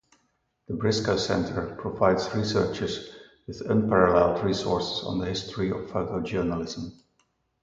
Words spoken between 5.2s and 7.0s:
history of photojournalism.